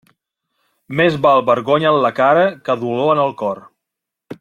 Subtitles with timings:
[1.01, 3.65] Més val vergonya en la cara que dolor en el cor.